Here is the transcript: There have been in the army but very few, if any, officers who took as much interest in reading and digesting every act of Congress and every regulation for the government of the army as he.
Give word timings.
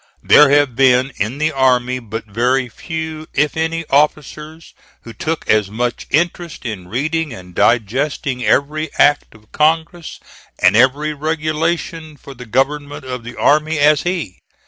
There 0.23 0.49
have 0.49 0.75
been 0.75 1.11
in 1.17 1.37
the 1.37 1.51
army 1.51 1.99
but 1.99 2.25
very 2.25 2.69
few, 2.69 3.27
if 3.35 3.55
any, 3.55 3.85
officers 3.91 4.73
who 5.03 5.13
took 5.13 5.47
as 5.47 5.69
much 5.69 6.07
interest 6.09 6.65
in 6.65 6.87
reading 6.87 7.31
and 7.35 7.53
digesting 7.53 8.43
every 8.43 8.89
act 8.95 9.35
of 9.35 9.51
Congress 9.51 10.19
and 10.57 10.75
every 10.75 11.13
regulation 11.13 12.17
for 12.17 12.33
the 12.33 12.47
government 12.47 13.05
of 13.05 13.23
the 13.23 13.35
army 13.35 13.77
as 13.77 14.01
he. 14.01 14.39